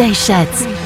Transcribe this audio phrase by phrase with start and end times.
[0.00, 0.79] they shuts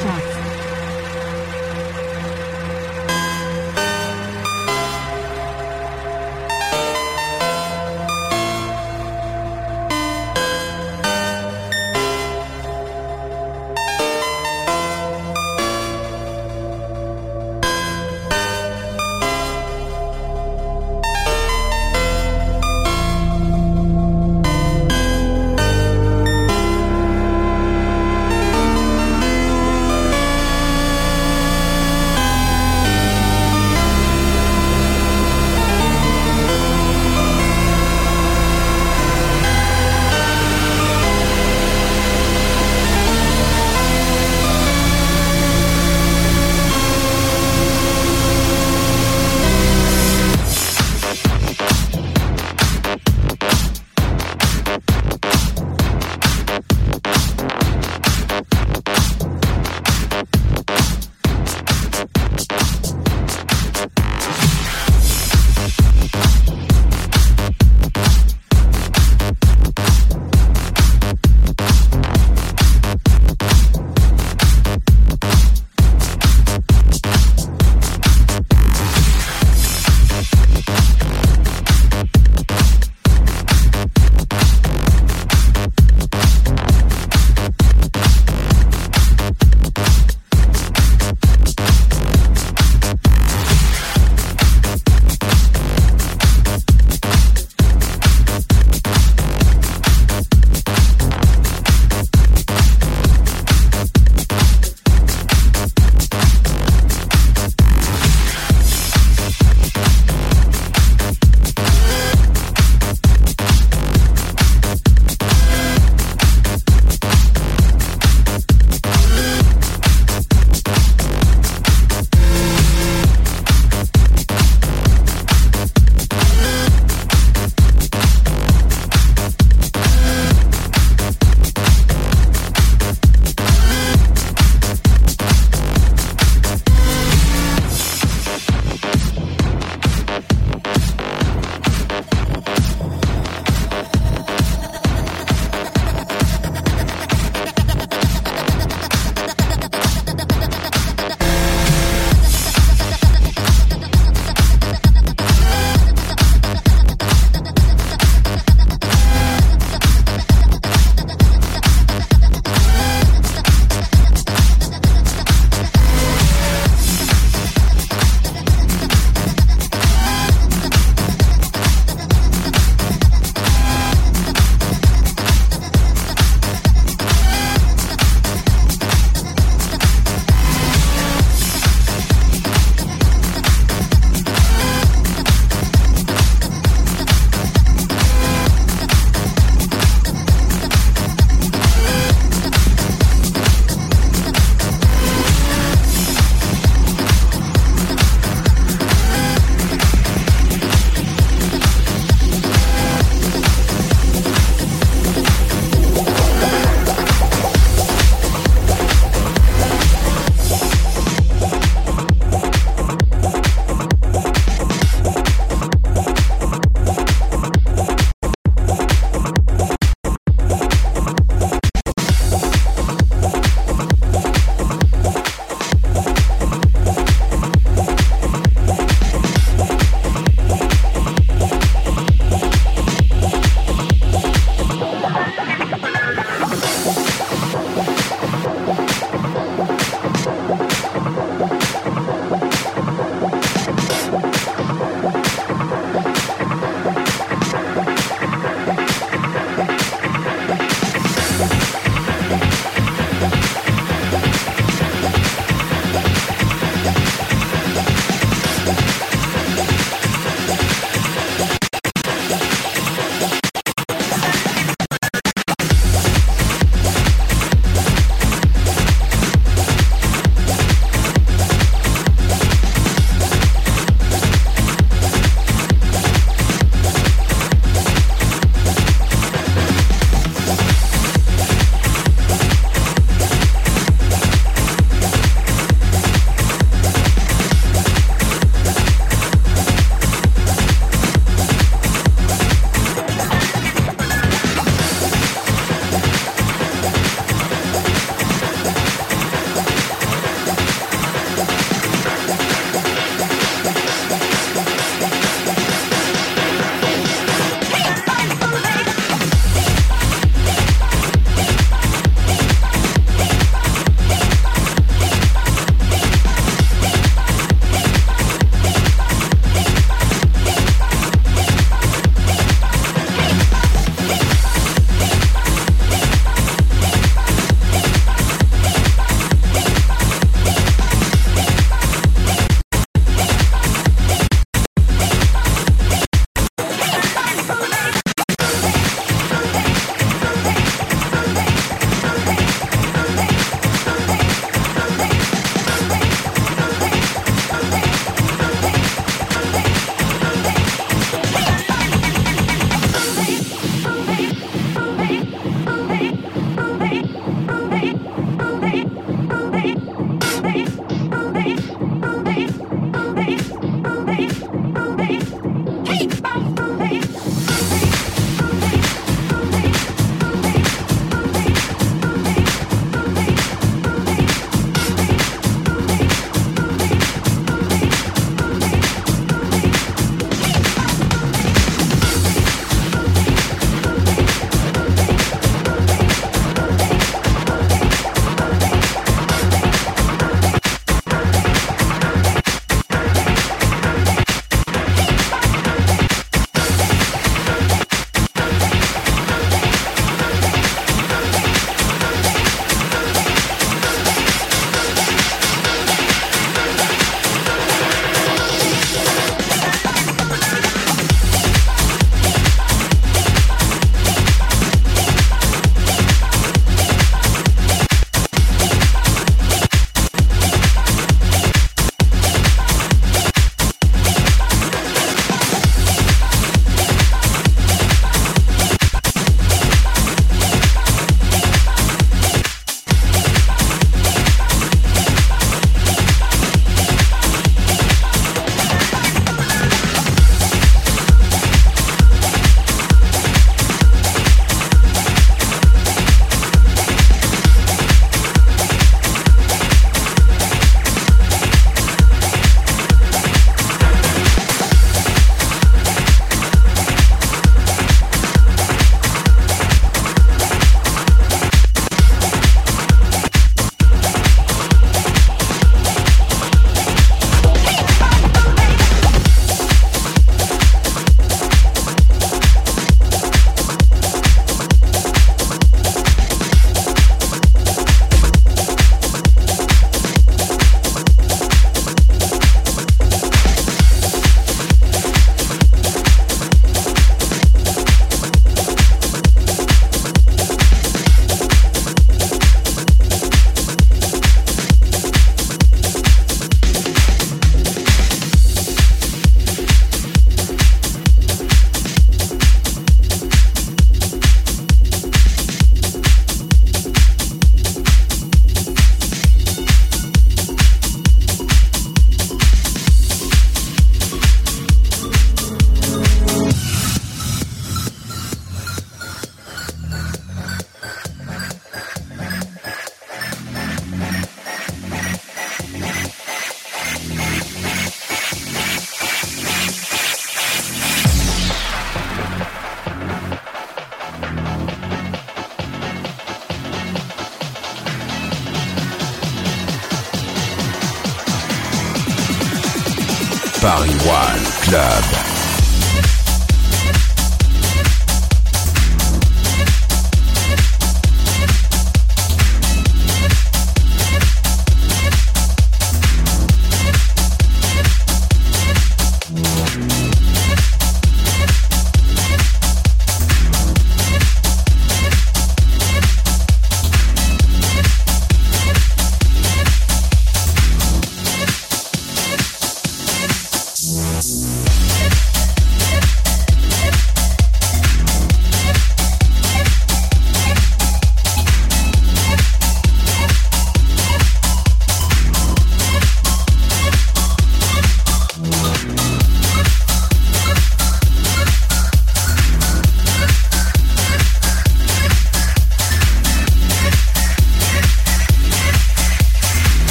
[544.74, 545.23] One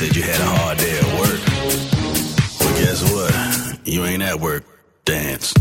[0.00, 1.40] said you had a hard day at work.
[2.58, 3.86] Well, guess what?
[3.86, 4.64] You ain't at work.
[5.04, 5.52] Dance.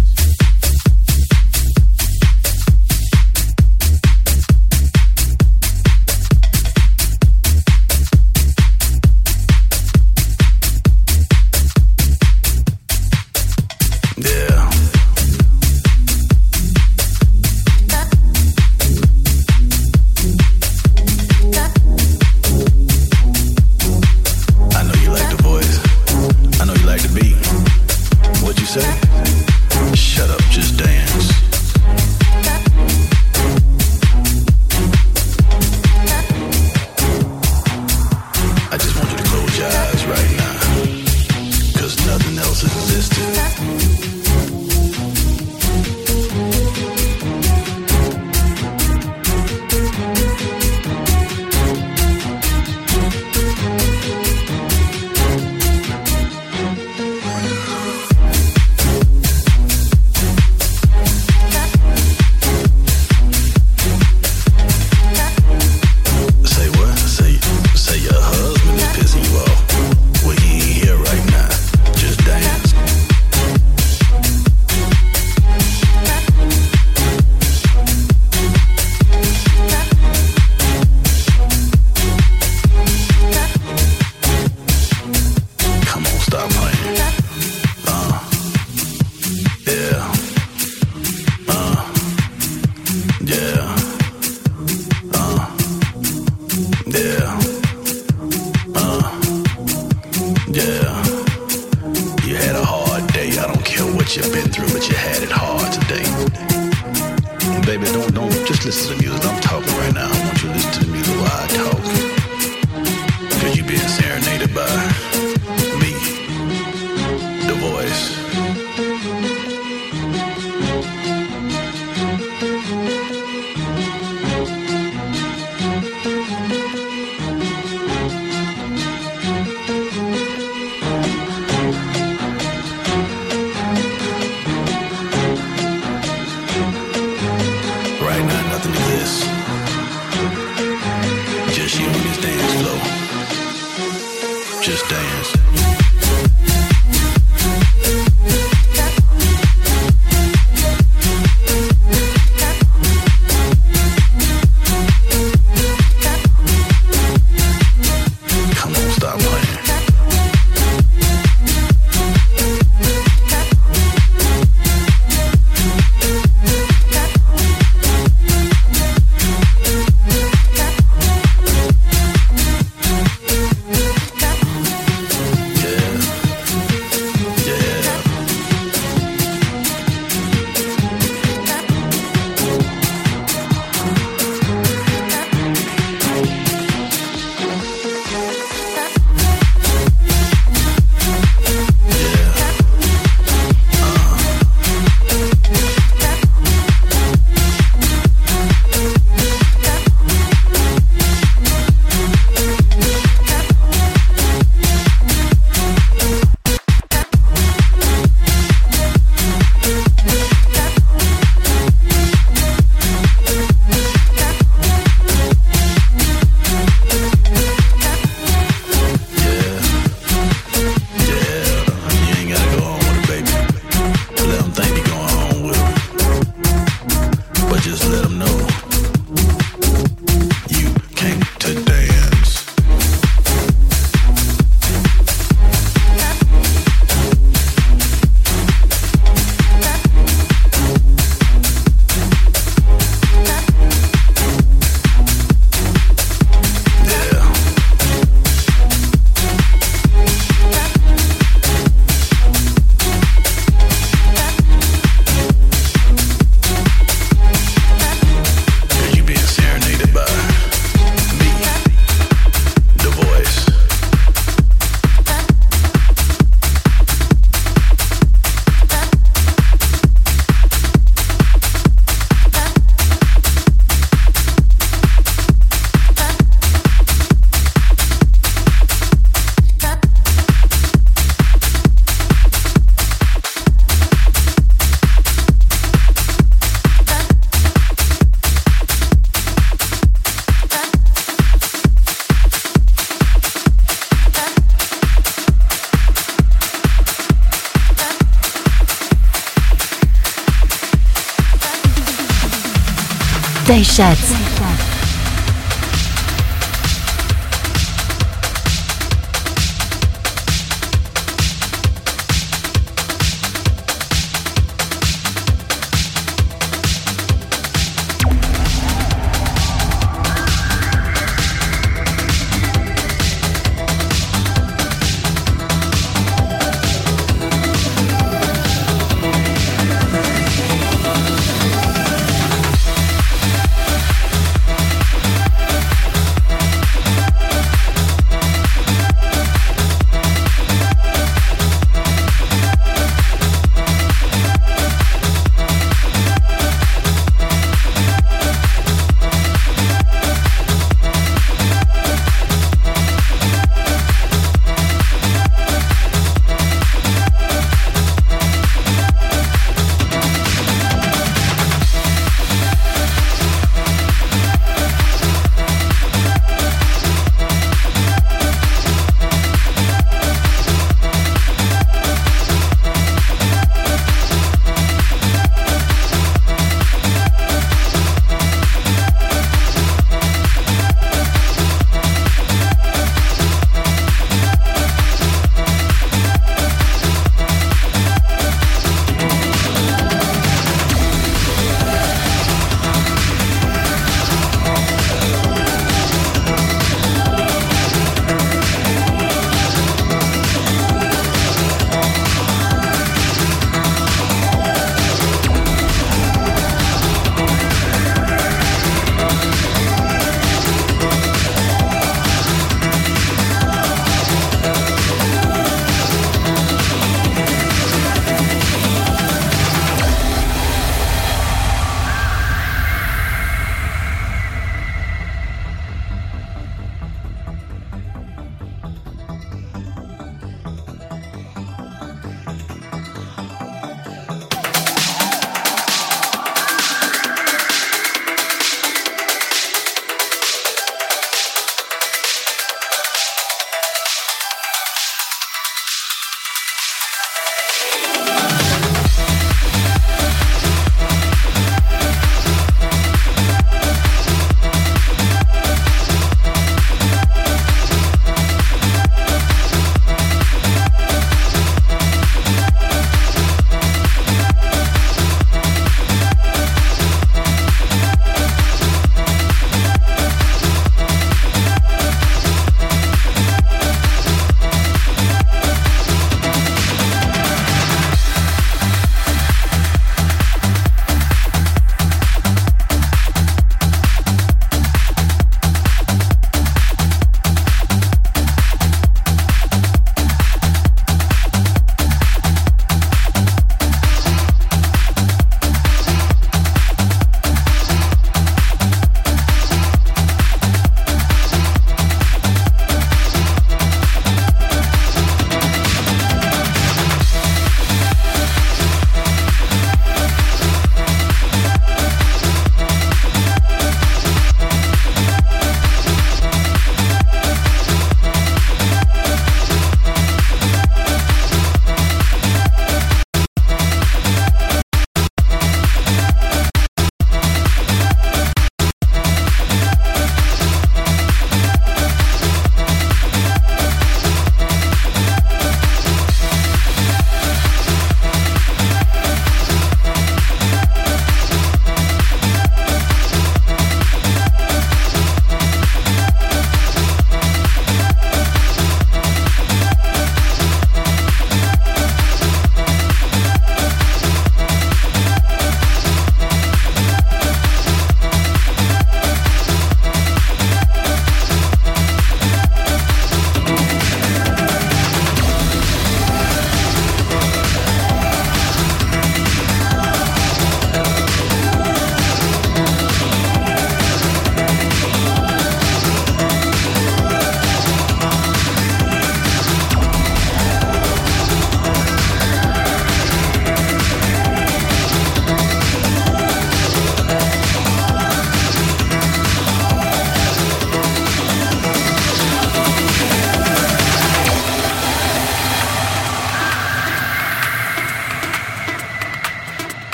[107.69, 109.23] baby, don't don't just listen to music.
[109.25, 110.28] I'm talking right now.